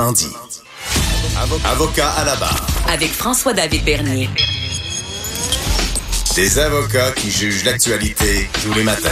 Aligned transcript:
Avocat 0.00 2.08
à 2.10 2.24
la 2.24 2.36
barre. 2.36 2.66
Avec 2.88 3.10
François-David 3.10 3.84
Bernier. 3.84 4.28
Des 6.36 6.58
avocats 6.60 7.10
qui 7.16 7.32
jugent 7.32 7.64
l'actualité 7.64 8.48
tous 8.62 8.72
les 8.74 8.84
matins. 8.84 9.08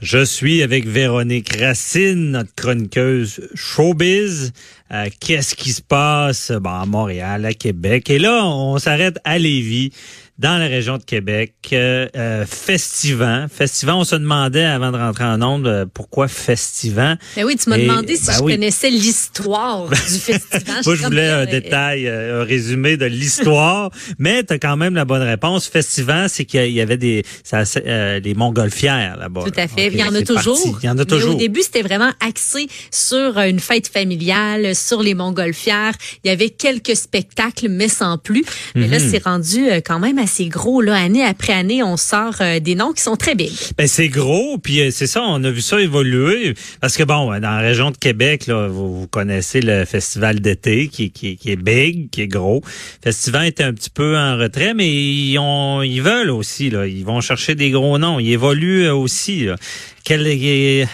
Je 0.00 0.24
suis 0.24 0.62
avec 0.62 0.86
Véronique 0.86 1.54
Racine, 1.60 2.30
notre 2.30 2.54
chroniqueuse 2.54 3.50
showbiz. 3.54 4.52
Euh, 4.92 5.08
Qu'est-ce 5.20 5.54
qui 5.54 5.72
se 5.72 5.82
passe 5.82 6.50
bon, 6.50 6.70
à 6.70 6.86
Montréal, 6.86 7.44
à 7.44 7.52
Québec? 7.52 8.08
Et 8.08 8.18
là, 8.18 8.46
on 8.46 8.78
s'arrête 8.78 9.18
à 9.24 9.38
Lévis 9.38 9.92
dans 10.38 10.58
la 10.58 10.66
région 10.66 10.98
de 10.98 11.04
Québec. 11.04 11.54
Euh, 11.72 12.08
euh, 12.16 12.44
Festivant. 12.46 13.46
Festivant, 13.54 14.00
on 14.00 14.04
se 14.04 14.16
demandait 14.16 14.64
avant 14.64 14.90
de 14.90 14.96
rentrer 14.96 15.24
en 15.24 15.40
onde 15.42 15.66
euh, 15.66 15.86
pourquoi 15.92 16.26
Festivant? 16.26 17.14
Ben 17.36 17.44
oui, 17.44 17.56
tu 17.56 17.70
m'as 17.70 17.78
demandé 17.78 18.16
si 18.16 18.26
ben 18.26 18.32
je 18.38 18.42
oui. 18.42 18.52
connaissais 18.54 18.90
l'histoire 18.90 19.88
du 19.88 19.94
festival. 20.18 20.82
Moi, 20.84 20.94
je 20.96 21.02
voulais 21.04 21.28
un 21.28 21.46
détail, 21.46 22.08
euh, 22.08 22.42
un 22.42 22.44
résumé 22.44 22.96
de 22.96 23.06
l'histoire, 23.06 23.90
mais 24.18 24.42
tu 24.42 24.54
as 24.54 24.58
quand 24.58 24.76
même 24.76 24.94
la 24.94 25.04
bonne 25.04 25.22
réponse. 25.22 25.68
Festivant, 25.68 26.26
c'est 26.28 26.44
qu'il 26.44 26.72
y 26.72 26.80
avait 26.80 26.96
des 26.96 27.24
ça, 27.44 27.62
euh, 27.86 28.18
des 28.18 28.34
montgolfières 28.34 29.16
là-bas. 29.16 29.44
Tout 29.44 29.52
à 29.60 29.68
fait. 29.68 29.86
Il 29.86 29.96
y 29.98 30.02
en 30.02 30.14
a 30.14 30.22
toujours. 30.22 30.78
Il 30.82 30.86
y 30.86 30.88
en 30.88 30.92
a 30.98 31.02
Mais 31.02 31.04
toujours. 31.04 31.36
au 31.36 31.38
début, 31.38 31.62
c'était 31.62 31.82
vraiment 31.82 32.10
axé 32.20 32.66
sur 32.90 33.38
une 33.38 33.60
fête 33.60 33.86
familiale, 33.88 34.74
sur 34.74 35.00
les 35.02 35.14
montgolfières. 35.14 35.94
Il 36.24 36.28
y 36.28 36.30
avait 36.30 36.50
quelques 36.50 36.96
spectacles, 36.96 37.68
mais 37.68 37.88
sans 37.88 38.18
plus. 38.18 38.44
Mais 38.74 38.86
Mhm. 38.86 38.90
là, 38.90 38.98
c'est 38.98 39.22
rendu 39.24 39.66
quand 39.84 40.00
même 40.00 40.18
assez 40.24 40.46
gros. 40.46 40.80
Là, 40.80 40.96
année 40.96 41.24
après 41.24 41.52
année, 41.52 41.82
on 41.82 41.96
sort 41.96 42.34
euh, 42.40 42.58
des 42.58 42.74
noms 42.74 42.92
qui 42.92 43.02
sont 43.02 43.16
très 43.16 43.34
big. 43.34 43.52
Ben 43.78 43.86
c'est 43.86 44.08
gros, 44.08 44.58
puis 44.58 44.80
euh, 44.80 44.90
c'est 44.90 45.06
ça, 45.06 45.22
on 45.22 45.42
a 45.44 45.50
vu 45.50 45.60
ça 45.60 45.80
évoluer. 45.80 46.54
Parce 46.80 46.96
que 46.96 47.04
bon, 47.04 47.26
dans 47.26 47.40
la 47.40 47.58
région 47.58 47.90
de 47.90 47.96
Québec, 47.96 48.46
là, 48.46 48.68
vous, 48.68 49.00
vous 49.00 49.06
connaissez 49.06 49.60
le 49.60 49.84
festival 49.84 50.40
d'été 50.40 50.88
qui, 50.88 51.10
qui, 51.10 51.36
qui 51.36 51.50
est 51.50 51.56
big, 51.56 52.10
qui 52.10 52.22
est 52.22 52.28
gros. 52.28 52.62
Le 53.04 53.12
festival 53.12 53.46
était 53.46 53.64
un 53.64 53.72
petit 53.72 53.90
peu 53.90 54.16
en 54.16 54.36
retrait, 54.36 54.74
mais 54.74 54.90
ils 54.90 55.38
ont, 55.38 55.82
ils 55.82 56.00
veulent 56.00 56.30
aussi, 56.30 56.70
là, 56.70 56.86
ils 56.86 57.04
vont 57.04 57.20
chercher 57.20 57.54
des 57.54 57.70
gros 57.70 57.98
noms. 57.98 58.18
Ils 58.18 58.32
évoluent 58.32 58.86
euh, 58.86 58.94
aussi. 58.94 59.44
Là. 59.44 59.56
Quel, 60.04 60.26
euh, 60.26 60.84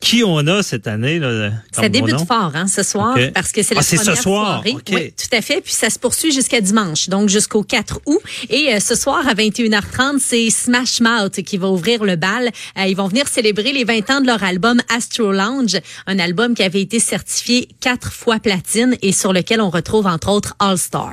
qui 0.00 0.24
on 0.24 0.38
a 0.46 0.62
cette 0.62 0.86
année 0.86 1.18
là 1.18 1.50
Ça 1.72 1.88
débute 1.90 2.14
nom? 2.14 2.24
fort 2.24 2.52
hein, 2.54 2.66
ce 2.66 2.82
soir 2.82 3.16
parce 3.34 3.52
que 3.52 3.62
c'est 3.62 3.74
Ah, 3.74 3.80
la 3.80 3.82
c'est 3.82 3.96
ce 3.98 4.02
première 4.04 4.22
soir, 4.22 4.46
soirée. 4.62 4.74
Oui, 4.92 5.12
tout 5.12 5.36
à 5.36 5.42
fait. 5.42 5.60
Puis 5.60 5.74
ça 5.74 5.90
se 5.90 5.98
poursuit 5.98 6.32
jusqu'à 6.32 6.60
dimanche, 6.62 7.08
donc 7.10 7.28
jusqu'au 7.28 7.62
4 7.62 8.00
août. 8.06 8.18
Et 8.48 8.74
euh, 8.74 8.80
ce 8.80 8.94
soir 8.94 9.26
à 9.28 9.34
21h30, 9.34 10.18
c'est 10.18 10.48
Smash 10.48 11.00
Mouth 11.02 11.42
qui 11.42 11.58
va 11.58 11.68
ouvrir 11.68 12.02
le 12.02 12.16
bal. 12.16 12.50
Euh, 12.78 12.86
ils 12.86 12.96
vont 12.96 13.08
venir 13.08 13.28
célébrer 13.28 13.72
les 13.74 13.84
20 13.84 14.10
ans 14.10 14.20
de 14.22 14.26
leur 14.26 14.42
album 14.42 14.80
Astro 14.88 15.32
Lounge, 15.32 15.78
un 16.06 16.18
album 16.18 16.54
qui 16.54 16.62
avait 16.62 16.80
été 16.80 16.98
certifié 16.98 17.68
quatre 17.80 18.10
fois 18.12 18.38
platine 18.40 18.96
et 19.02 19.12
sur 19.12 19.34
lequel 19.34 19.60
on 19.60 19.68
retrouve 19.70 20.06
entre 20.06 20.30
autres 20.30 20.54
All 20.60 20.78
Star. 20.78 21.12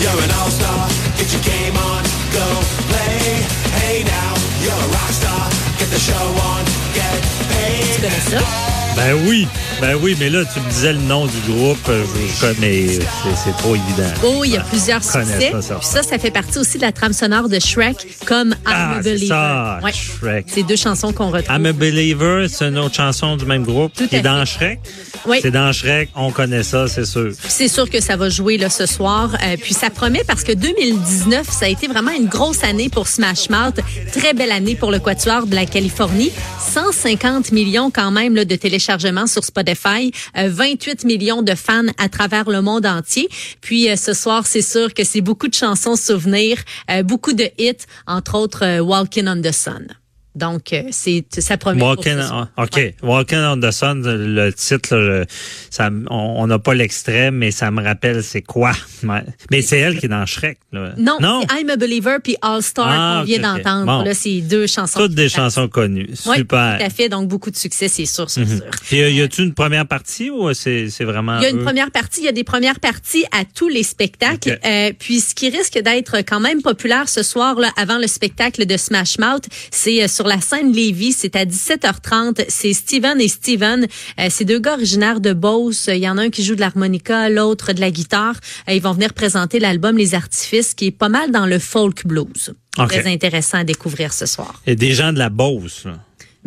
You're 0.00 0.10
an 0.12 0.30
all-star, 0.44 0.88
get 1.16 1.32
your 1.32 1.42
game 1.42 1.74
on, 1.76 2.02
go 2.32 2.46
play. 2.88 3.42
Hey 3.82 4.04
now, 4.04 4.34
you're 4.62 4.72
a 4.72 4.88
rock 4.92 5.10
star, 5.10 5.48
get 5.78 5.88
the 5.90 5.98
show 5.98 6.12
on, 6.14 6.64
get 6.94 7.37
paid. 7.78 7.94
Tu 7.94 8.00
connais 8.00 8.20
ça? 8.20 8.67
Ben 8.98 9.16
oui, 9.28 9.46
ben 9.80 9.94
oui, 10.02 10.16
mais 10.18 10.28
là 10.28 10.42
tu 10.52 10.58
me 10.58 10.68
disais 10.70 10.92
le 10.92 10.98
nom 10.98 11.26
du 11.26 11.36
groupe, 11.52 11.78
euh, 11.88 12.04
je, 12.34 12.40
connais, 12.40 12.98
c'est, 13.36 13.56
trop 13.56 13.76
évident. 13.76 14.10
Oh, 14.24 14.42
il 14.44 14.50
y 14.50 14.56
a 14.56 14.60
plusieurs 14.62 15.00
Je 15.00 15.12
connais 15.12 15.24
succès. 15.34 15.50
ça, 15.52 15.62
ça. 15.62 15.74
Puis 15.76 15.86
ça, 15.86 16.02
ça 16.02 16.18
fait 16.18 16.32
partie 16.32 16.58
aussi 16.58 16.78
de 16.78 16.82
la 16.82 16.90
trame 16.90 17.12
sonore 17.12 17.48
de 17.48 17.60
Shrek, 17.60 17.96
comme 18.26 18.48
I'm 18.50 18.56
Ah, 18.66 18.90
a 18.98 19.02
c'est 19.02 19.10
Believer. 19.12 19.28
ça, 19.28 19.78
Ouais. 19.84 19.92
Shrek. 19.92 20.46
C'est 20.48 20.64
deux 20.64 20.74
chansons 20.76 21.12
qu'on 21.12 21.30
retrouve. 21.30 21.54
I'm 21.56 21.66
a 21.66 21.72
Believer, 21.72 22.46
c'est 22.48 22.64
une 22.66 22.76
autre 22.78 22.96
chanson 22.96 23.36
du 23.36 23.44
même 23.46 23.62
groupe 23.64 23.92
Tout 23.96 24.08
qui 24.08 24.16
est 24.16 24.20
dans. 24.20 24.44
Shrek. 24.44 24.80
Oui. 25.26 25.38
C'est 25.42 25.52
dans 25.52 25.72
Shrek, 25.72 26.10
on 26.16 26.32
connaît 26.32 26.64
ça, 26.64 26.88
c'est 26.88 27.04
sûr. 27.06 27.30
C'est 27.46 27.68
sûr 27.68 27.88
que 27.88 28.00
ça 28.00 28.16
va 28.16 28.28
jouer 28.28 28.58
là 28.58 28.68
ce 28.68 28.86
soir. 28.86 29.30
Euh, 29.44 29.56
puis 29.62 29.74
ça 29.74 29.90
promet 29.90 30.24
parce 30.26 30.42
que 30.42 30.52
2019, 30.52 31.46
ça 31.48 31.66
a 31.66 31.68
été 31.68 31.86
vraiment 31.86 32.12
une 32.12 32.26
grosse 32.26 32.64
année 32.64 32.88
pour 32.88 33.06
Smash 33.06 33.48
Mouth. 33.48 33.78
Très 34.12 34.34
belle 34.34 34.50
année 34.52 34.74
pour 34.74 34.90
le 34.90 34.98
Quatuor 34.98 35.46
de 35.46 35.54
la 35.54 35.66
Californie. 35.66 36.32
150 36.74 37.52
millions 37.52 37.90
quand 37.92 38.10
même 38.10 38.34
là, 38.34 38.44
de 38.44 38.56
téléchargements 38.56 38.87
sur 39.26 39.44
Spotify. 39.44 40.12
Euh, 40.36 40.48
28 40.48 41.04
millions 41.04 41.42
de 41.42 41.54
fans 41.54 41.86
à 41.98 42.08
travers 42.08 42.48
le 42.48 42.62
monde 42.62 42.86
entier. 42.86 43.28
Puis 43.60 43.88
euh, 43.88 43.96
ce 43.96 44.14
soir, 44.14 44.46
c'est 44.46 44.62
sûr 44.62 44.94
que 44.94 45.04
c'est 45.04 45.20
beaucoup 45.20 45.48
de 45.48 45.54
chansons 45.54 45.96
souvenirs, 45.96 46.58
euh, 46.90 47.02
beaucoup 47.02 47.32
de 47.32 47.50
hits, 47.58 47.86
entre 48.06 48.36
autres 48.36 48.64
euh, 48.64 48.80
Walking 48.80 49.28
on 49.28 49.40
the 49.42 49.52
Sun. 49.52 49.86
Donc, 50.34 50.72
euh, 50.72 50.84
c'est 50.90 51.24
ça 51.38 51.56
promet. 51.56 51.78
pour 51.78 51.88
Walking, 51.88 52.18
OK. 52.56 52.94
Walking 53.02 53.38
on 53.38 53.60
the 53.60 53.70
Sun, 53.70 54.02
le 54.04 54.52
titre, 54.52 54.96
là, 54.96 55.24
ça, 55.70 55.90
on 56.10 56.46
n'a 56.46 56.58
pas 56.58 56.74
l'extrait, 56.74 57.30
mais 57.30 57.50
ça 57.50 57.70
me 57.70 57.82
rappelle 57.82 58.22
c'est 58.22 58.42
quoi. 58.42 58.72
Mais 59.50 59.62
c'est 59.62 59.78
elle 59.78 59.98
qui 59.98 60.06
est 60.06 60.08
dans 60.08 60.26
Shrek. 60.26 60.58
Là. 60.72 60.92
Non, 60.96 61.18
non? 61.20 61.42
c'est 61.48 61.60
I'm 61.60 61.70
a 61.70 61.76
Believer 61.76 62.16
puis 62.22 62.36
All 62.42 62.62
Star 62.62 62.86
Ah, 62.88 63.18
qu'on 63.20 63.24
vient 63.26 63.40
d'entendre. 63.40 63.86
Bon. 63.86 64.02
Là, 64.04 64.14
c'est 64.14 64.40
deux 64.40 64.66
chansons. 64.66 65.00
Toutes 65.00 65.14
des 65.14 65.28
chansons 65.28 65.68
connues. 65.68 66.10
Super. 66.14 66.78
tout 66.78 66.84
à 66.84 66.90
fait. 66.90 67.08
Donc, 67.08 67.28
beaucoup 67.28 67.50
de 67.50 67.56
succès, 67.56 67.88
c'est 67.88 68.06
sûr, 68.06 68.28
c'est 68.30 68.46
sûr. 68.46 68.64
Puis, 68.82 69.00
euh, 69.02 69.10
y 69.10 69.20
a-tu 69.22 69.42
une 69.42 69.54
première 69.54 69.86
partie 69.86 70.30
ou 70.30 70.52
c'est, 70.54 70.88
vraiment. 71.00 71.38
Il 71.38 71.44
y 71.44 71.46
a 71.46 71.50
une 71.50 71.60
eux? 71.60 71.64
première 71.64 71.90
partie, 71.90 72.20
il 72.20 72.24
y 72.26 72.28
a 72.28 72.32
des 72.32 72.44
premières 72.44 72.80
parties 72.80 73.24
à 73.32 73.44
tous 73.44 73.68
les 73.68 73.82
spectacles. 73.82 74.58
Euh, 74.64 74.92
puis 74.98 75.20
ce 75.20 75.34
qui 75.34 75.48
risque 75.48 75.78
d'être 75.78 76.18
quand 76.18 76.40
même 76.40 76.62
populaire 76.62 77.08
ce 77.08 77.22
soir, 77.22 77.58
là, 77.58 77.70
avant 77.76 77.98
le 77.98 78.06
spectacle 78.06 78.66
de 78.66 78.76
Smash 78.76 79.18
Mouth, 79.18 79.44
c'est 79.70 80.06
sur 80.08 80.27
la 80.28 80.40
scène 80.40 80.72
Lévis. 80.72 81.12
C'est 81.12 81.34
à 81.36 81.44
17h30. 81.44 82.44
C'est 82.48 82.72
Steven 82.72 83.20
et 83.20 83.28
Steven. 83.28 83.86
Euh, 84.20 84.26
c'est 84.30 84.44
deux 84.44 84.60
gars 84.60 84.74
originaires 84.74 85.20
de 85.20 85.32
Beauce. 85.32 85.88
Il 85.92 85.98
y 85.98 86.08
en 86.08 86.18
a 86.18 86.22
un 86.22 86.30
qui 86.30 86.44
joue 86.44 86.54
de 86.54 86.60
l'harmonica, 86.60 87.28
l'autre 87.28 87.72
de 87.72 87.80
la 87.80 87.90
guitare. 87.90 88.34
Euh, 88.68 88.74
ils 88.74 88.82
vont 88.82 88.92
venir 88.92 89.14
présenter 89.14 89.58
l'album 89.58 89.96
Les 89.96 90.14
Artifices, 90.14 90.74
qui 90.74 90.86
est 90.86 90.90
pas 90.90 91.08
mal 91.08 91.30
dans 91.32 91.46
le 91.46 91.58
folk 91.58 92.06
blues. 92.06 92.54
Très 92.76 93.12
intéressant 93.12 93.58
à 93.58 93.64
découvrir 93.64 94.12
ce 94.12 94.26
soir. 94.26 94.62
A 94.66 94.74
des 94.74 94.92
gens 94.94 95.12
de 95.12 95.18
la 95.18 95.30
Beauce. 95.30 95.84
là. 95.84 95.98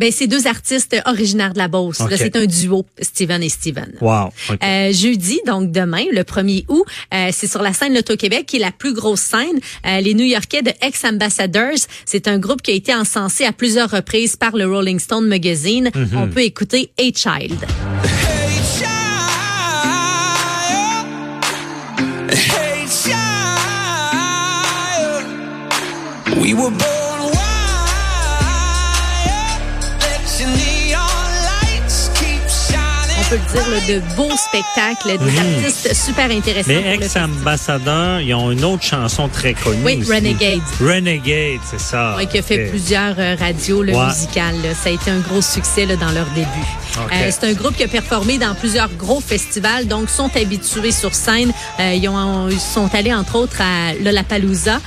Ben, 0.01 0.11
c'est 0.11 0.25
deux 0.25 0.47
artistes 0.47 0.99
originaires 1.05 1.53
de 1.53 1.59
la 1.59 1.67
Beauce. 1.67 2.01
C'est 2.17 2.35
un 2.35 2.47
duo, 2.47 2.87
Steven 2.99 3.43
et 3.43 3.49
Steven. 3.49 3.93
Wow. 4.01 4.31
Euh, 4.49 4.91
jeudi, 4.91 5.39
donc 5.45 5.71
demain, 5.71 6.05
le 6.11 6.23
1er 6.23 6.65
août, 6.69 6.83
euh, 7.13 7.29
c'est 7.31 7.45
sur 7.45 7.61
la 7.61 7.71
scène 7.71 7.93
Loto-Québec, 7.93 8.47
qui 8.47 8.55
est 8.55 8.61
la 8.61 8.71
plus 8.71 8.95
grosse 8.95 9.21
scène. 9.21 9.59
Euh, 9.85 10.01
les 10.01 10.15
New-Yorkais 10.15 10.63
de 10.63 10.71
Ex-Ambassadors, 10.81 11.85
c'est 12.05 12.27
un 12.27 12.39
groupe 12.39 12.63
qui 12.63 12.71
a 12.71 12.73
été 12.73 12.95
encensé 12.95 13.45
à 13.45 13.51
plusieurs 13.51 13.91
reprises 13.91 14.35
par 14.35 14.55
le 14.55 14.65
Rolling 14.65 14.97
Stone 14.97 15.27
Magazine. 15.27 15.91
Mhm. 15.93 16.09
On 16.15 16.27
peut 16.27 16.41
écouter. 16.41 16.91
Hey 16.97 17.13
child, 17.15 17.59
peut 33.31 33.37
le 33.37 33.53
dire, 33.53 33.69
là, 33.69 33.79
de 33.87 34.15
beaux 34.17 34.35
spectacles, 34.35 35.17
des 35.17 35.37
artistes 35.39 35.93
super 35.95 36.29
intéressants. 36.31 36.71
Mhm. 36.71 36.77
Mais 36.83 36.91
pour 36.91 36.99
le 36.99 37.05
ex-ambassadeurs, 37.05 38.19
ils 38.19 38.33
ont 38.33 38.51
une 38.51 38.63
autre 38.65 38.83
chanson 38.83 39.29
très 39.29 39.53
connue. 39.53 39.81
Oui, 39.85 39.99
aussi. 40.01 40.11
Renegade. 40.11 40.59
Renegade, 40.81 41.61
c'est 41.69 41.79
ça. 41.79 42.15
Ouais, 42.17 42.25
qui 42.25 42.37
a 42.39 42.41
fait 42.41 42.65
plusieurs 42.69 43.15
euh, 43.17 43.35
radios 43.39 43.83
le 43.83 43.93
Ouais. 43.95 44.07
musical. 44.07 44.55
là. 44.61 44.73
Ça 44.73 44.89
a 44.89 44.91
été 44.91 45.09
un 45.11 45.19
gros 45.19 45.41
succès 45.41 45.85
là, 45.85 45.95
dans 45.95 46.11
leur 46.11 46.25
début. 46.35 46.47
Euh, 46.97 47.31
c'est 47.31 47.45
un 47.47 47.53
groupe 47.53 47.77
qui 47.77 47.83
a 47.83 47.87
performé 47.87 48.37
dans 48.37 48.53
plusieurs 48.53 48.89
gros 48.89 49.21
festivals, 49.21 49.87
donc 49.87 50.09
sont 50.09 50.29
habitués 50.35 50.91
sur 50.91 51.15
scène. 51.15 51.53
Euh, 51.79 51.93
ils, 51.93 52.09
ont, 52.09 52.49
ils 52.49 52.59
sont 52.59 52.93
allés 52.93 53.13
entre 53.13 53.35
autres 53.37 53.61
à 53.61 53.93
Lollapalooza. 53.93 54.81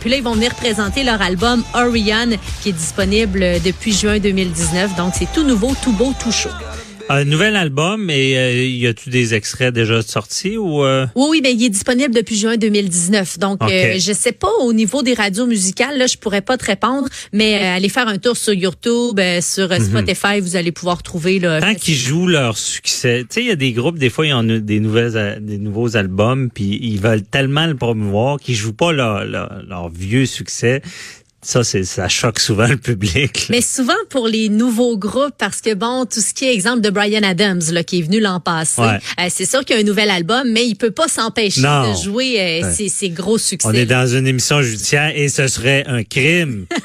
Puis 0.00 0.08
là, 0.10 0.16
ils 0.16 0.22
vont 0.22 0.34
venir 0.34 0.54
présenter 0.54 1.04
leur 1.04 1.20
album 1.20 1.62
Orion, 1.74 2.28
qui 2.62 2.70
est 2.70 2.72
disponible 2.72 3.60
depuis 3.62 3.92
juin 3.92 4.18
2019. 4.18 4.96
Donc 4.96 5.12
c'est 5.18 5.30
tout 5.32 5.44
nouveau, 5.44 5.74
tout 5.82 5.92
beau, 5.92 6.14
tout 6.18 6.32
chaud. 6.32 6.48
Un 7.14 7.24
nouvel 7.24 7.56
album, 7.56 8.08
et 8.08 8.38
euh, 8.38 8.64
y 8.64 8.86
a-tu 8.86 9.10
des 9.10 9.34
extraits 9.34 9.74
déjà 9.74 10.00
sortis 10.00 10.56
ou 10.56 10.82
euh, 10.82 11.06
Oui, 11.14 11.26
oui, 11.28 11.40
ben 11.42 11.54
il 11.54 11.62
est 11.62 11.68
disponible 11.68 12.14
depuis 12.14 12.36
juin 12.38 12.56
2019. 12.56 13.38
Donc, 13.38 13.60
euh, 13.62 13.98
je 13.98 14.12
sais 14.14 14.32
pas 14.32 14.48
au 14.62 14.72
niveau 14.72 15.02
des 15.02 15.12
radios 15.12 15.44
musicales, 15.44 15.98
là, 15.98 16.06
je 16.06 16.16
pourrais 16.16 16.40
pas 16.40 16.56
te 16.56 16.64
répondre, 16.64 17.06
mais 17.34 17.56
euh, 17.56 17.76
allez 17.76 17.90
faire 17.90 18.08
un 18.08 18.16
tour 18.16 18.34
sur 18.38 18.54
YouTube, 18.54 19.20
euh, 19.20 19.42
sur 19.42 19.70
euh, 19.70 19.78
Spotify, 19.78 20.40
vous 20.40 20.56
allez 20.56 20.72
pouvoir 20.72 21.02
trouver 21.02 21.38
là. 21.38 21.56
Mhm. 21.56 21.60
tant 21.60 21.74
qu'ils 21.74 21.96
jouent 21.96 22.28
leur 22.28 22.56
succès, 22.56 23.26
tu 23.28 23.34
sais, 23.34 23.40
il 23.42 23.48
y 23.48 23.52
a 23.52 23.56
des 23.56 23.72
groupes, 23.72 23.98
des 23.98 24.08
fois, 24.08 24.26
ils 24.26 24.32
ont 24.32 24.42
des 24.42 24.80
nouvelles, 24.80 25.38
des 25.42 25.58
nouveaux 25.58 25.98
albums, 25.98 26.48
puis 26.48 26.78
ils 26.80 26.98
veulent 26.98 27.24
tellement 27.24 27.66
le 27.66 27.74
promouvoir 27.74 28.38
qu'ils 28.40 28.54
jouent 28.54 28.72
pas 28.72 28.92
leur, 28.92 29.26
leur, 29.26 29.62
leur 29.68 29.90
vieux 29.90 30.24
succès. 30.24 30.80
Ça, 31.44 31.64
c'est 31.64 31.82
ça 31.82 32.08
choque 32.08 32.38
souvent 32.38 32.68
le 32.68 32.76
public. 32.76 33.46
Mais 33.50 33.60
souvent 33.60 33.92
pour 34.10 34.28
les 34.28 34.48
nouveaux 34.48 34.96
groupes, 34.96 35.34
parce 35.38 35.60
que 35.60 35.74
bon, 35.74 36.04
tout 36.06 36.20
ce 36.20 36.32
qui 36.32 36.44
est 36.44 36.54
exemple 36.54 36.80
de 36.82 36.88
Brian 36.90 37.24
Adams, 37.24 37.60
là, 37.72 37.82
qui 37.82 37.98
est 37.98 38.02
venu 38.02 38.20
l'an 38.20 38.38
passé, 38.38 38.80
Ouais. 38.80 38.98
euh, 39.20 39.26
c'est 39.28 39.44
sûr 39.44 39.64
qu'il 39.64 39.74
y 39.74 39.78
a 39.80 39.82
un 39.82 39.84
nouvel 39.84 40.08
album, 40.10 40.48
mais 40.52 40.64
il 40.66 40.76
peut 40.76 40.92
pas 40.92 41.08
s'empêcher 41.08 41.60
de 41.62 42.02
jouer 42.04 42.40
euh, 42.40 42.66
Ouais. 42.66 42.72
ses, 42.72 42.88
ses 42.88 43.10
gros 43.10 43.38
succès. 43.38 43.66
On 43.68 43.72
est 43.74 43.86
dans 43.86 44.06
une 44.06 44.28
émission 44.28 44.62
judiciaire 44.62 45.10
et 45.16 45.28
ce 45.28 45.48
serait 45.48 45.82
un 45.88 46.04
crime. 46.04 46.66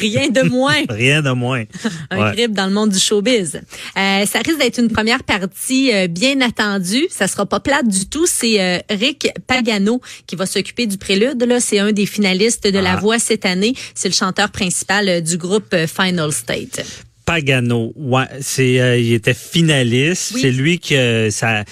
Rien 0.00 0.28
de 0.28 0.42
moins. 0.42 0.82
Rien 0.88 1.22
de 1.22 1.30
moins. 1.30 1.64
un 2.10 2.18
Ouais. 2.18 2.32
crime 2.34 2.52
dans 2.52 2.66
le 2.66 2.72
monde 2.72 2.90
du 2.90 2.98
showbiz. 2.98 3.56
Euh, 3.96 4.26
ça 4.26 4.38
risque 4.44 4.58
d'être 4.58 4.78
une 4.78 4.88
première 4.90 5.22
partie 5.24 5.92
euh, 5.92 6.06
bien 6.08 6.40
attendue. 6.40 7.06
Ça 7.10 7.26
sera 7.28 7.46
pas 7.46 7.60
plate 7.60 7.86
du 7.88 8.06
tout. 8.06 8.26
C'est 8.26 8.60
euh, 8.60 8.78
Rick 8.90 9.28
Pagano 9.46 10.00
qui 10.26 10.34
va 10.36 10.46
s'occuper 10.46 10.86
du 10.86 10.96
prélude. 10.96 11.42
Là, 11.44 11.60
c'est 11.60 11.78
un 11.80 11.92
des 11.92 12.06
finalistes 12.06 12.66
de 12.66 12.78
La 12.78 12.92
Ah. 12.94 12.96
Voix 12.96 13.18
cette 13.20 13.44
année. 13.46 13.74
C'est 14.00 14.08
le 14.08 14.14
chanteur 14.14 14.48
principal 14.48 15.10
euh, 15.10 15.20
du 15.20 15.36
groupe 15.36 15.74
euh, 15.74 15.86
Final 15.86 16.32
State. 16.32 16.82
Pagano, 17.26 17.92
ouais, 17.96 18.24
c'est 18.40 18.80
euh, 18.80 18.96
il 18.96 19.12
était 19.12 19.34
finaliste. 19.34 20.32
Oui. 20.34 20.40
C'est 20.40 20.50
lui 20.50 20.78
qui 20.78 20.96
euh, 20.96 21.30
ça 21.30 21.64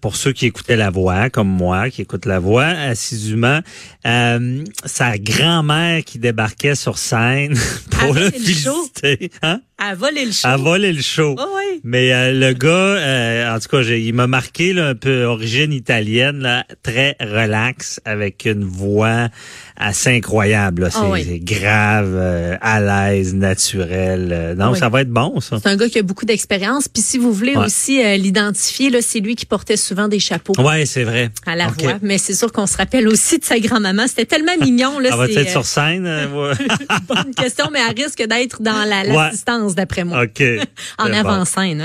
pour 0.00 0.16
ceux 0.16 0.32
qui 0.32 0.46
écoutaient 0.46 0.76
la 0.76 0.90
voix 0.90 1.30
comme 1.30 1.48
moi 1.48 1.90
qui 1.90 2.02
écoutent 2.02 2.26
la 2.26 2.38
voix 2.38 2.64
assidûment, 2.66 3.60
euh, 4.06 4.64
sa 4.84 5.18
grand-mère 5.18 6.04
qui 6.04 6.18
débarquait 6.18 6.74
sur 6.74 6.98
scène 6.98 7.54
pour 7.90 8.14
le 8.14 8.22
le 8.22 8.30
féliciter, 8.30 9.30
hein, 9.42 9.60
À 9.78 9.94
voler 9.94 10.24
le 10.24 10.32
show. 10.32 10.46
à 10.48 10.56
voler 10.56 10.92
le 10.92 11.02
show. 11.02 11.34
Oh, 11.38 11.44
oui. 11.56 11.80
Mais 11.84 12.12
euh, 12.12 12.32
le 12.32 12.52
gars, 12.52 12.68
euh, 12.68 13.54
en 13.56 13.58
tout 13.58 13.68
cas, 13.68 13.82
il 13.82 14.12
m'a 14.14 14.26
marqué 14.26 14.72
là, 14.72 14.88
un 14.88 14.94
peu 14.94 15.24
origine 15.24 15.72
italienne, 15.72 16.38
là, 16.38 16.64
très 16.82 17.16
relax, 17.20 18.00
avec 18.04 18.44
une 18.44 18.64
voix 18.64 19.28
assez 19.76 20.10
incroyable. 20.16 20.82
là. 20.82 20.90
C'est 20.90 21.00
oui. 21.00 21.40
grave, 21.40 22.12
euh, 22.14 22.56
à 22.60 22.80
l'aise, 22.80 23.34
naturel. 23.34 24.30
Euh, 24.32 24.54
non, 24.54 24.72
Oui. 24.72 24.78
ça 24.78 24.88
va 24.88 25.00
être 25.02 25.10
bon, 25.10 25.40
ça. 25.40 25.58
C'est 25.62 25.68
un 25.68 25.76
gars 25.76 25.88
qui 25.88 25.98
a 25.98 26.02
beaucoup 26.02 26.24
d'expérience. 26.26 26.88
Puis 26.88 27.02
si 27.02 27.18
vous 27.18 27.32
voulez 27.32 27.56
Ouais. 27.56 27.66
aussi 27.66 28.00
l'identifier, 28.18 28.88
là, 28.90 29.00
c'est 29.02 29.20
lui 29.20 29.34
qui 29.36 29.46
portait 29.62 29.76
souvent 29.76 30.08
des 30.08 30.18
chapeaux. 30.18 30.54
Ouais, 30.60 30.86
c'est 30.86 31.04
vrai. 31.04 31.30
À 31.46 31.54
la 31.54 31.68
voix, 31.68 31.94
mais 32.02 32.18
c'est 32.18 32.34
sûr 32.34 32.50
qu'on 32.50 32.66
se 32.66 32.76
rappelle 32.76 33.06
aussi 33.06 33.38
de 33.38 33.44
sa 33.44 33.60
grand-maman. 33.60 34.08
C'était 34.08 34.24
tellement 34.26 34.56
mignon 34.60 34.98
là. 34.98 35.10
Ça 35.10 35.16
va 35.16 35.26
être 35.28 35.36
euh, 35.36 35.46
sur 35.46 35.64
scène? 35.64 36.04
euh, 36.04 36.26
bonne 37.08 37.32
question, 37.36 37.66
mais 37.72 37.78
elle 37.88 38.04
risque 38.04 38.26
d'être 38.26 38.60
dans 38.60 38.84
la- 38.84 39.02
Ouais. 39.02 39.12
l'assistance 39.14 39.74
d'après 39.76 40.02
moi. 40.04 40.24
OK. 40.24 40.42
En 40.98 41.06
C'est 41.06 41.10
bon. 41.22 41.28
avant-scène. 41.28 41.80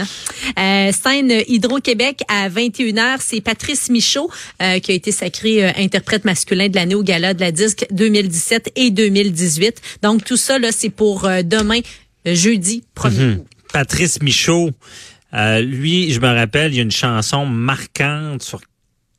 Hein? 0.57 0.89
Euh, 0.89 0.91
scène 0.91 1.31
Hydro-Québec 1.47 2.21
à 2.27 2.49
21h, 2.49 3.17
c'est 3.19 3.41
Patrice 3.41 3.89
Michaud 3.89 4.29
euh, 4.61 4.79
qui 4.79 4.91
a 4.91 4.95
été 4.95 5.11
sacré 5.11 5.63
interprète 5.77 6.25
masculin 6.25 6.67
de 6.69 6.75
l'année 6.75 6.95
au 6.95 7.03
Gala 7.03 7.33
de 7.35 7.41
la 7.41 7.51
Disque 7.51 7.85
2017 7.91 8.71
et 8.75 8.89
2018. 8.91 9.81
Donc 10.01 10.23
tout 10.23 10.37
ça, 10.37 10.57
là, 10.59 10.69
c'est 10.71 10.89
pour 10.89 11.27
demain, 11.43 11.79
jeudi 12.25 12.83
1er 12.95 13.37
août. 13.37 13.45
Patrice 13.73 14.21
Michaud, 14.21 14.71
euh, 15.33 15.61
lui, 15.61 16.11
je 16.11 16.19
me 16.19 16.27
rappelle, 16.27 16.73
il 16.73 16.77
y 16.77 16.79
a 16.79 16.83
une 16.83 16.91
chanson 16.91 17.45
marquante 17.45 18.41
sur 18.41 18.61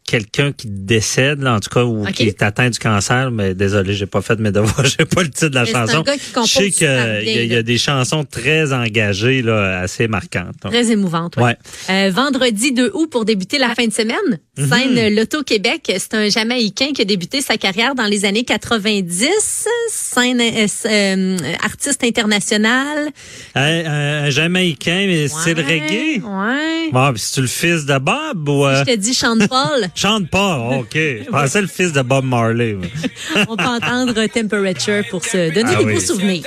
quelqu'un 0.09 0.53
qui 0.53 0.69
décède, 0.69 1.43
là, 1.43 1.55
en 1.55 1.61
tout 1.61 1.71
cas, 1.71 1.85
ou 1.85 2.05
qui 2.07 2.25
est 2.25 2.43
atteint 2.43 2.71
du 2.71 2.79
cancer, 2.79 3.31
mais 3.31 3.55
désolé, 3.55 3.93
j'ai 3.93 4.07
pas 4.07 4.23
fait 4.23 4.39
mes 4.39 4.51
devoirs, 4.51 4.85
j'ai 4.99 5.05
pas 5.05 5.23
le 5.23 5.29
titre 5.31 5.49
de 5.49 5.55
la 5.55 5.63
Mais 5.65 5.67
c'est 5.71 5.77
un 5.77 5.87
chanson. 5.87 6.03
gars 6.03 6.17
qui 6.17 6.33
compose 6.33 6.51
je 6.51 6.55
sais 6.55 6.71
qu'il 6.71 7.45
y, 7.45 7.47
y 7.49 7.57
a 7.57 7.63
des 7.63 7.79
chansons 7.79 8.25
très 8.25 8.73
engagées, 8.73 9.43
là, 9.43 9.81
assez 9.81 10.09
marquantes. 10.09 10.61
Très 10.63 10.91
émouvante. 10.91 11.37
Ouais. 11.37 11.49
Ouais. 11.49 11.57
Euh, 11.91 12.11
vendredi 12.11 12.73
2 12.73 12.91
août 12.95 13.09
pour 13.11 13.25
débuter 13.25 13.59
la 13.59 13.75
fin 13.75 13.87
de 13.87 13.93
semaine. 13.93 14.17
Mhm. 14.59 14.69
Scène 14.69 15.15
Loto-Québec. 15.15 15.93
C'est 15.99 16.15
un 16.15 16.29
Jamaïcain 16.29 16.93
qui 16.95 17.03
a 17.03 17.05
débuté 17.05 17.41
sa 17.41 17.57
carrière 17.57 17.95
dans 17.95 18.05
les 18.07 18.25
années 18.25 18.45
90. 18.45 19.67
Scène 19.91 20.41
euh, 20.41 20.67
euh, 20.87 21.37
artiste 21.65 22.05
international. 22.05 23.09
Hein, 23.55 23.85
un, 23.87 24.31
Jamaïcain, 24.31 25.07
mais 25.07 25.29
c'est 25.29 25.55
le 25.55 25.63
reggae? 25.63 26.23
Ouais. 26.23 26.91
Bon, 26.93 27.13
c'est-tu 27.17 27.41
le 27.43 27.47
fils 27.47 27.87
de 27.87 27.99
Bob 27.99 28.49
ou... 28.49 28.67
euh, 28.67 28.85
Je 28.85 28.93
te 28.93 28.97
dis 28.97 29.15
Sean 29.15 29.39
Paul. 29.49 29.89
Chante 29.99 30.31
pas, 30.31 30.59
OK. 30.79 30.95
Je 30.95 31.29
pensais 31.29 31.61
le 31.61 31.67
fils 31.67 31.93
de 31.93 32.03
Bob 32.03 32.25
Marley. 32.25 32.77
On 33.49 33.57
peut 33.57 33.65
entendre 33.65 34.27
Temperature 34.27 35.03
pour 35.11 35.25
se 35.25 35.53
donner 35.53 35.73
Ah 35.75 35.79
des 35.79 35.85
oui. 35.85 35.95
beaux 35.95 36.01
souvenirs. 36.01 36.45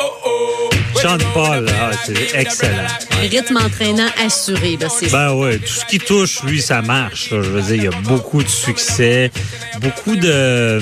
Oh 0.00 0.10
oh. 0.24 0.70
Chante 1.00 1.24
pas, 1.34 1.60
là. 1.60 1.72
Ah, 1.80 1.90
c'est 2.04 2.34
excellent. 2.34 2.86
Rythme 3.20 3.56
entraînant 3.58 4.08
assuré, 4.24 4.76
là, 4.80 4.88
c'est 4.88 5.08
ça. 5.08 5.28
Ben 5.28 5.34
ouais, 5.34 5.58
tout 5.58 5.66
ce 5.66 5.84
qui 5.86 5.98
touche, 6.00 6.42
lui, 6.42 6.60
ça 6.60 6.82
marche. 6.82 7.30
là. 7.30 7.42
Je 7.42 7.48
veux 7.50 7.62
dire, 7.62 7.74
il 7.76 7.84
y 7.84 7.86
a 7.86 8.00
beaucoup 8.02 8.42
de 8.42 8.48
succès, 8.48 9.30
beaucoup 9.80 10.16
de 10.16 10.80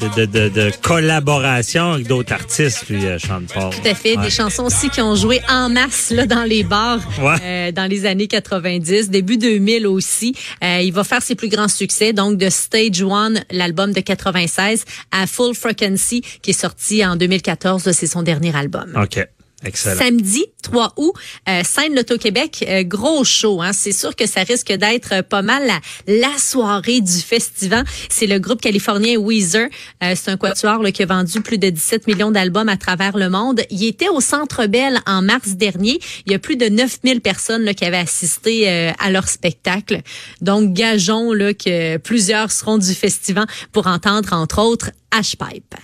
de, 0.00 0.08
de, 0.08 0.26
de, 0.26 0.48
de 0.48 0.72
collaboration 0.82 1.92
avec 1.92 2.06
d'autres 2.06 2.32
artistes, 2.32 2.88
lui, 2.88 3.04
euh, 3.06 3.18
chante 3.18 3.52
pas. 3.52 3.70
Tout 3.70 3.88
à 3.88 3.94
fait. 3.94 4.16
Des 4.16 4.30
chansons 4.30 4.64
aussi 4.64 4.90
qui 4.90 5.00
ont 5.00 5.14
joué 5.14 5.40
en 5.48 5.68
masse 5.68 6.10
là, 6.10 6.26
dans 6.26 6.44
les 6.44 6.62
bars 6.64 7.00
Ouais. 7.20 7.36
euh, 7.42 7.72
dans 7.72 7.88
les 7.88 8.06
années 8.06 8.26
90, 8.28 9.10
début 9.10 9.36
2000 9.36 9.86
aussi. 9.86 10.34
Euh, 10.62 10.80
il 10.82 10.92
va 10.92 11.04
faire 11.04 11.22
ses 11.22 11.34
plus 11.34 11.48
grands 11.48 11.68
succès, 11.68 12.12
donc 12.12 12.38
de 12.38 12.48
Stage 12.50 13.02
One, 13.02 13.42
l'album 13.50 13.92
de 13.92 14.00
96, 14.00 14.84
à 15.10 15.26
Full 15.26 15.54
Frequency, 15.54 16.22
qui 16.42 16.50
est 16.50 16.60
sorti 16.60 17.04
en 17.04 17.16
2014. 17.16 17.86
là, 17.86 17.92
C'est 17.92 18.06
son 18.06 18.22
dernier 18.22 18.54
album. 18.56 18.92
OK. 19.00 19.24
Excellent. 19.64 19.98
Samedi 19.98 20.46
3 20.62 20.94
août, 20.96 21.12
euh, 21.48 21.62
scène 21.64 21.94
Loto-Québec, 21.94 22.64
euh, 22.68 22.82
gros 22.82 23.24
show. 23.24 23.62
Hein. 23.62 23.72
C'est 23.72 23.92
sûr 23.92 24.14
que 24.14 24.26
ça 24.26 24.42
risque 24.42 24.72
d'être 24.72 25.14
euh, 25.14 25.22
pas 25.22 25.42
mal 25.42 25.66
la, 25.66 25.80
la 26.06 26.38
soirée 26.38 27.00
du 27.00 27.20
festival. 27.20 27.84
C'est 28.08 28.26
le 28.26 28.38
groupe 28.38 28.60
californien 28.60 29.16
Weezer. 29.16 29.68
Euh, 30.02 30.14
c'est 30.16 30.30
un 30.30 30.36
quatuor 30.36 30.82
là, 30.82 30.92
qui 30.92 31.02
a 31.02 31.06
vendu 31.06 31.40
plus 31.40 31.58
de 31.58 31.70
17 31.70 32.06
millions 32.06 32.30
d'albums 32.30 32.68
à 32.68 32.76
travers 32.76 33.16
le 33.16 33.30
monde. 33.30 33.62
Il 33.70 33.84
était 33.84 34.08
au 34.08 34.20
Centre 34.20 34.66
Bell 34.66 35.00
en 35.06 35.22
mars 35.22 35.50
dernier. 35.50 35.98
Il 36.26 36.32
y 36.32 36.34
a 36.34 36.38
plus 36.38 36.56
de 36.56 36.66
9000 36.66 37.20
personnes 37.20 37.62
là, 37.62 37.74
qui 37.74 37.84
avaient 37.84 37.96
assisté 37.96 38.68
euh, 38.68 38.92
à 38.98 39.10
leur 39.10 39.28
spectacle. 39.28 40.00
Donc, 40.40 40.72
gageons 40.72 41.32
là, 41.32 41.54
que 41.54 41.96
plusieurs 41.98 42.50
seront 42.50 42.78
du 42.78 42.94
festival 42.94 43.46
pour 43.72 43.86
entendre, 43.86 44.32
entre 44.32 44.60
autres, 44.60 44.90
Ashpipe. 45.10 45.74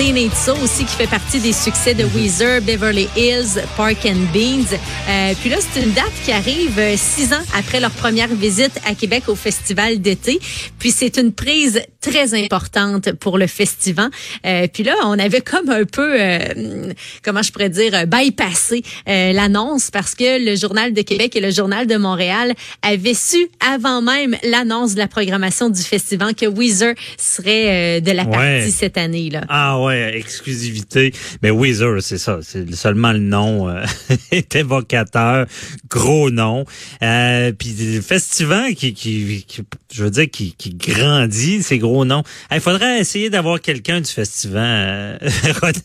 C'est 0.00 0.12
Nate 0.12 0.34
So 0.34 0.54
aussi 0.64 0.86
qui 0.86 0.96
fait 0.96 1.06
partie 1.06 1.40
des 1.40 1.52
succès 1.52 1.92
de 1.92 2.04
Weezer, 2.04 2.62
Beverly 2.62 3.06
Hills, 3.18 3.60
Park 3.76 3.98
and 4.06 4.32
Beans. 4.32 4.64
Euh, 4.72 5.34
puis 5.38 5.50
là, 5.50 5.56
c'est 5.60 5.82
une 5.82 5.92
date 5.92 6.10
qui 6.24 6.32
arrive 6.32 6.78
euh, 6.78 6.94
six 6.96 7.34
ans 7.34 7.42
après 7.54 7.80
leur 7.80 7.90
première 7.90 8.28
visite 8.28 8.80
à 8.86 8.94
Québec 8.94 9.24
au 9.28 9.34
festival 9.34 10.00
d'été. 10.00 10.40
Puis 10.78 10.90
c'est 10.90 11.18
une 11.18 11.34
prise 11.34 11.82
très 12.00 12.32
importante 12.32 13.12
pour 13.12 13.36
le 13.36 13.46
festival. 13.46 14.08
Euh, 14.46 14.66
puis 14.72 14.84
là, 14.84 14.94
on 15.04 15.18
avait 15.18 15.42
comme 15.42 15.68
un 15.68 15.84
peu, 15.84 16.14
euh, 16.18 16.94
comment 17.22 17.42
je 17.42 17.52
pourrais 17.52 17.68
dire, 17.68 18.06
bypassé 18.06 18.82
l'annonce 19.06 19.90
parce 19.90 20.14
que 20.14 20.42
le 20.42 20.56
Journal 20.56 20.94
de 20.94 21.02
Québec 21.02 21.36
et 21.36 21.40
le 21.40 21.50
Journal 21.50 21.86
de 21.86 21.96
Montréal 21.96 22.54
avaient 22.80 23.12
su 23.12 23.50
avant 23.74 24.00
même 24.00 24.34
l'annonce 24.44 24.94
de 24.94 24.98
la 24.98 25.08
programmation 25.08 25.68
du 25.68 25.82
festival 25.82 26.34
que 26.34 26.46
Weezer 26.46 26.94
serait 27.18 28.00
de 28.00 28.12
la 28.12 28.22
Ouais. 28.22 28.60
partie 28.60 28.72
cette 28.72 28.96
année. 28.96 29.28
là. 29.28 29.42
Ah 29.48 29.78
ouais, 29.80 29.89
exclusivité. 29.90 31.12
Mais 31.42 31.50
Weezer, 31.50 32.02
c'est 32.02 32.18
ça. 32.18 32.38
C'est 32.42 32.72
seulement 32.74 33.12
le 33.12 33.18
nom 33.18 33.68
euh, 33.68 33.84
est 34.30 34.54
évocateur. 34.56 35.46
Gros 35.88 36.30
nom. 36.30 36.64
Euh, 37.02 37.52
puis 37.52 37.74
le 37.78 38.00
festival 38.00 38.74
qui, 38.74 38.94
qui, 38.94 39.44
qui- 39.46 39.62
je 39.92 40.04
veux 40.04 40.10
dire, 40.10 40.30
qui, 40.30 40.54
qui 40.56 40.70
grandit, 40.74 41.62
ces 41.62 41.78
gros 41.78 42.04
noms. 42.04 42.22
Il 42.52 42.60
faudrait 42.60 43.00
essayer 43.00 43.28
d'avoir 43.30 43.60
quelqu'un 43.60 44.00
du 44.00 44.10
festival, 44.10 45.18
euh, 45.22 45.28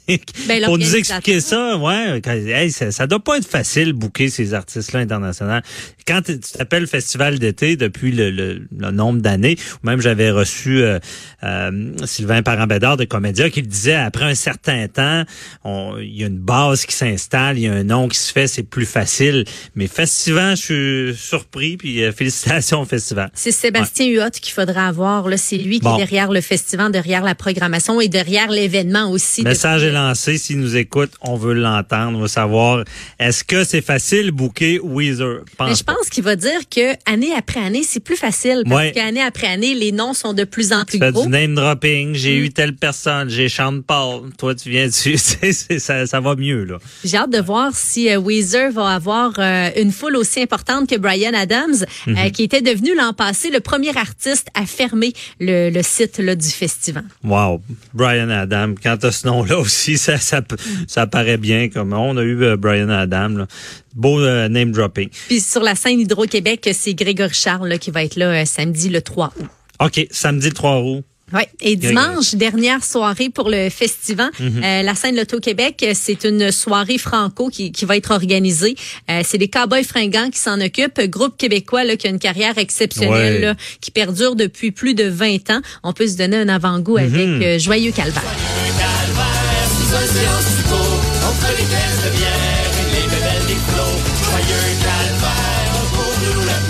Ben, 0.48 0.64
pour 0.66 0.78
nous 0.78 0.96
expliquer 0.96 1.40
ça. 1.40 1.78
Ouais, 1.78 2.22
hey, 2.26 2.72
ça, 2.72 2.92
ça 2.92 3.08
doit 3.08 3.24
pas 3.24 3.38
être 3.38 3.48
facile 3.48 3.94
bouquer 3.94 4.30
ces 4.30 4.54
artistes-là 4.54 5.00
internationaux. 5.00 5.60
Quand 6.08 6.22
tu 6.24 6.40
t'appelles 6.40 6.88
festival 6.88 7.40
d'été 7.40 7.76
depuis 7.78 8.12
le, 8.12 8.30
le- 8.30 8.68
le 8.78 8.92
nombre 8.92 9.22
d'années, 9.22 9.58
ou 9.84 9.88
même 9.88 10.02
j'avais 10.02 10.30
reçu 10.30 10.82
euh, 10.82 11.00
euh, 11.44 11.92
Sylvain 12.06 12.44
Parent-Bédard 12.44 12.98
de 12.98 13.06
Comédia 13.06 13.50
qui 13.50 13.62
le 13.62 13.68
disait 13.68 13.85
après 13.94 14.26
un 14.26 14.36
certain 14.36 14.88
temps, 14.88 15.24
il 15.66 16.16
y 16.16 16.24
a 16.24 16.28
une 16.28 16.40
base 16.40 16.86
qui 16.86 16.96
s'installe, 16.96 17.58
il 17.58 17.64
y 17.64 17.68
a 17.68 17.74
un 17.74 17.84
nom 17.84 18.08
qui 18.08 18.18
se 18.18 18.32
fait, 18.32 18.48
c'est 18.48 18.64
plus 18.64 18.86
facile. 18.86 19.46
Mais 19.76 19.88
festival, 19.88 20.56
je 20.58 20.62
suis 20.62 21.16
surpris, 21.16 21.78
puis 21.78 22.04
euh, 22.04 22.12
félicitations 22.12 22.82
au 22.82 22.86
festival. 22.86 23.30
C'est 23.34 23.52
Sébastien 23.52 24.08
Huot 24.08 24.30
qu'il 24.42 24.54
faudra 24.54 24.88
avoir. 24.88 25.28
Là, 25.28 25.38
c'est 25.38 25.58
lui 25.58 25.80
qui 25.80 25.86
Bon. 25.86 25.96
est 25.96 26.00
derrière 26.00 26.32
le 26.32 26.42
festival, 26.42 26.92
derrière 26.92 27.24
la 27.24 27.36
programmation 27.36 28.02
et 28.02 28.08
derrière 28.08 28.50
l'événement 28.50 29.10
aussi. 29.12 29.44
Le 29.44 29.50
message 29.50 29.84
est 29.84 29.92
lancé. 29.92 30.38
S'il 30.38 30.60
nous 30.60 30.76
écoute, 30.76 31.12
on 31.22 31.36
veut 31.36 31.54
l'entendre. 31.54 32.18
On 32.18 32.22
veut 32.22 32.28
savoir, 32.28 32.84
est-ce 33.20 33.44
que 33.44 33.64
c'est 33.64 33.82
facile 33.82 34.32
booker 34.32 34.80
Weezer? 34.84 35.42
Pense 35.58 35.70
Mais 35.70 35.76
je 35.76 35.84
pense 35.84 36.10
qu'il 36.10 36.24
va 36.24 36.36
dire 36.36 36.68
que 36.70 36.94
année 37.06 37.34
après 37.38 37.60
année, 37.60 37.84
c'est 37.84 38.00
plus 38.00 38.16
facile. 38.16 38.64
Parce 38.66 38.76
ouais. 38.76 38.92
qu'année 38.92 39.22
après 39.22 39.48
année, 39.48 39.74
les 39.76 39.92
noms 39.92 40.14
sont 40.14 40.34
de 40.34 40.44
plus 40.44 40.74
en 40.74 40.86
plus 40.86 41.00
tu 41.00 41.12
gros. 41.12 41.24
Fais 41.24 41.30
du 41.30 41.32
name 41.32 41.56
dropping. 41.56 42.16
J'ai 42.16 42.40
mm. 42.40 42.44
eu 42.44 42.50
telle 42.52 42.76
personne. 42.76 43.30
J'ai 43.30 43.50
Toi, 43.84 44.56
tu 44.56 44.70
viens 44.70 44.88
dessus. 44.88 45.18
ça, 45.80 46.06
ça 46.06 46.20
va 46.20 46.36
mieux, 46.36 46.64
là. 46.64 46.78
J'ai 47.04 47.18
hâte 47.18 47.32
de 47.32 47.42
voir 47.42 47.76
si 47.76 48.10
euh, 48.10 48.20
Weezer 48.20 48.72
va 48.72 48.90
avoir 48.90 49.34
euh, 49.38 49.70
une 49.78 49.92
foule 49.92 50.16
aussi 50.16 50.42
importante 50.42 50.90
que 50.90 50.96
Brian 50.98 51.34
Adams, 51.34 51.74
euh, 51.74 52.12
mm-hmm. 52.12 52.32
qui 52.32 52.44
était 52.44 52.62
devenu 52.62 52.96
l'an 52.96 53.14
passé 53.14 53.50
le 53.50 53.60
premier 53.60 53.96
artiste 53.98 54.48
à 54.54 54.66
fermer 54.66 55.14
le, 55.40 55.70
le 55.70 55.84
site 55.84 56.20
là, 56.20 56.36
du 56.36 56.48
festival. 56.48 57.06
Wow. 57.24 57.62
Brian 57.94 58.30
Adams. 58.30 58.76
Quand 58.82 58.98
tu 58.98 59.06
as 59.08 59.12
ce 59.12 59.28
nom-là 59.28 59.60
aussi, 59.60 59.98
ça, 60.00 60.18
ça, 60.18 60.42
ça 60.88 61.08
paraît 61.08 61.38
bien. 61.38 61.70
Comme 61.70 61.94
on 61.94 62.18
a 62.18 62.24
eu 62.24 62.56
Brian 62.58 62.90
Adams. 62.90 63.38
Là. 63.38 63.48
Beau 63.94 64.20
name 64.20 64.72
dropping. 64.72 65.10
Puis 65.28 65.40
sur 65.40 65.62
la 65.62 65.76
scène 65.76 66.00
Hydro-Québec, 66.02 66.70
c'est 66.74 66.94
Grégory 66.94 67.34
Charles 67.34 67.70
là, 67.70 67.78
qui 67.78 67.92
va 67.92 68.04
être 68.04 68.18
là 68.18 68.46
samedi 68.46 68.90
le 68.90 69.02
3 69.02 69.34
août. 69.40 69.48
OK, 69.80 70.08
samedi 70.12 70.48
le 70.48 70.54
3 70.54 70.82
août. 70.82 71.04
Oui, 71.34 71.42
et 71.60 71.76
dimanche, 71.76 72.36
dernière 72.36 72.84
soirée 72.84 73.30
pour 73.30 73.50
le 73.50 73.70
festival. 73.72 74.30
Mhm. 74.40 74.62
euh, 74.64 74.82
la 74.84 74.94
scène 74.94 75.16
Loto-Québec, 75.16 75.84
c'est 75.96 76.24
une 76.24 76.52
soirée 76.52 77.00
franco 77.00 77.50
qui, 77.50 77.72
qui 77.72 77.86
va 77.86 77.98
être 77.98 78.12
organisée. 78.12 78.76
Euh, 79.10 79.22
c'est 79.26 79.40
les 79.40 79.48
Cowboys 79.48 79.84
fringants 79.84 80.30
qui 80.30 80.40
s'en 80.40 80.62
occupent, 80.62 81.02
groupe 81.10 81.36
québécois 81.36 81.84
là, 81.84 81.96
qui 81.98 82.06
a 82.06 82.12
une 82.12 82.20
carrière 82.20 82.58
exceptionnelle, 82.60 83.42
là, 83.42 83.56
qui 83.82 83.90
perdure 83.90 84.36
depuis 84.36 84.72
plus 84.72 84.94
de 84.94 85.06
20 85.06 85.50
ans. 85.50 85.62
On 85.84 85.94
peut 85.94 86.08
se 86.08 86.16
donner 86.16 86.38
un 86.38 86.48
avant-goût 86.50 86.98
avec 86.98 87.12
Mhm. 87.12 87.42
euh, 87.42 87.58
Joyeux 87.60 87.92
Calvaire. 87.92 88.22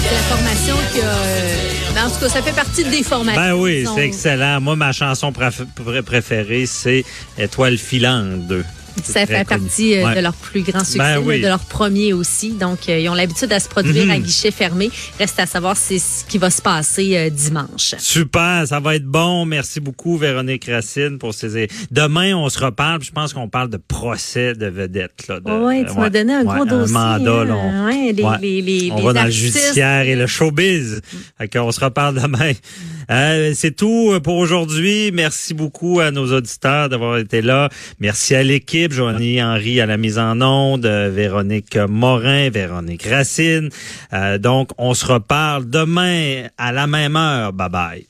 C'est 0.02 0.12
la 0.12 0.22
formation 0.30 0.76
qui 0.94 1.00
a... 1.02 1.75
en 2.06 2.10
tout 2.10 2.20
cas, 2.20 2.30
ça 2.30 2.42
fait 2.42 2.56
partie 2.56 2.84
des 2.84 3.04
formations. 3.04 3.42
Ben 3.42 3.54
oui, 3.54 3.86
c'est 3.96 4.06
excellent. 4.06 4.62
Moi, 4.62 4.76
ma 4.76 4.92
chanson 4.92 5.32
préf- 5.32 5.66
pr- 5.78 6.02
préférée, 6.04 6.66
c'est 6.66 7.04
Étoile 7.38 7.78
filante 7.78 8.48
2. 8.48 8.64
Ça 9.04 9.26
fait 9.26 9.44
partie 9.48 9.96
euh, 9.96 10.06
Ouais. 10.06 10.16
de 10.16 10.20
leur 10.22 10.34
plus 10.34 10.62
grand 10.62 10.80
succès, 10.84 10.98
Ben 11.00 11.18
oui. 11.20 11.42
de 11.42 11.48
leur 11.48 11.60
premier 11.60 12.14
aussi. 12.14 12.52
Donc, 12.52 12.88
euh, 12.90 13.00
ils 13.00 13.10
ont 13.10 13.14
l'habitude 13.14 13.52
à 13.52 13.60
se 13.60 13.68
produire 13.70 14.10
à 14.12 14.18
guichet 14.20 14.52
fermé. 14.52 14.90
Reste 15.20 15.40
à 15.40 15.46
savoir 15.46 15.76
c'est 15.78 16.00
ce 16.00 16.24
qui 16.26 16.38
va 16.38 16.50
se 16.50 16.62
passer 16.62 17.18
euh, 17.18 17.30
dimanche. 17.30 17.96
Super, 17.98 18.66
ça 18.68 18.80
va 18.80 18.96
être 18.96 19.06
bon. 19.06 19.46
Merci 19.46 19.80
beaucoup, 19.80 20.18
Véronique 20.18 20.66
Racine, 20.70 21.18
pour 21.18 21.34
ces. 21.34 21.68
Demain, 21.92 22.36
on 22.36 22.50
se 22.50 22.60
reparle. 22.60 23.04
Je 23.04 23.12
pense 23.12 23.34
qu'on 23.34 23.50
parle 23.50 23.70
de 23.70 23.78
procès 23.78 24.54
de 24.54 24.68
vedettes. 24.68 25.28
Là, 25.28 25.40
de, 25.40 25.52
Oui, 25.52 25.84
tu 25.86 25.92
euh, 25.92 26.02
m'as 26.02 26.10
donné 26.10 26.34
un 26.34 26.46
ouais, 26.46 26.56
gros 26.56 26.66
dossier. 26.66 26.94
mandat, 26.94 27.32
hein. 27.32 27.46
là, 27.46 27.56
on- 27.56 27.86
Ouais, 27.86 28.12
les, 28.14 28.24
ouais. 28.24 28.38
les, 28.42 28.62
les, 28.62 28.92
on 28.92 29.02
va 29.02 29.14
dans 29.14 29.24
le 29.26 29.30
judiciaire 29.32 30.02
et 30.08 30.16
le 30.16 30.28
showbiz. 30.28 31.02
Fait 31.38 31.48
qu'on 31.48 31.72
se 31.72 31.80
reparle 31.80 32.22
demain. 32.22 32.52
Euh, 33.12 33.52
c'est 33.56 33.76
tout 33.76 34.20
pour 34.24 34.36
aujourd'hui. 34.38 35.12
Merci 35.14 35.54
beaucoup 35.54 36.00
à 36.00 36.12
nos 36.12 36.32
auditeurs 36.34 36.90
d'avoir 36.90 37.18
été 37.18 37.42
là. 37.42 37.70
Merci 38.00 38.34
à 38.36 38.44
l'équipe, 38.44 38.85
Joanie 38.92 39.42
Henry 39.42 39.82
à 39.82 39.86
la 39.86 39.98
mise 39.98 40.18
en 40.18 40.42
onde, 40.42 40.86
euh, 40.86 41.10
Véronique 41.14 41.78
Morin, 41.78 42.50
Véronique 42.50 43.06
Racine. 43.06 43.70
Euh, 44.14 44.38
donc, 44.38 44.70
on 44.78 44.94
se 44.94 45.06
reparle 45.06 45.70
demain 45.70 46.48
à 46.58 46.72
la 46.72 46.88
même 46.88 47.16
heure. 47.16 47.54
Bye 47.54 47.70
bye. 47.70 48.08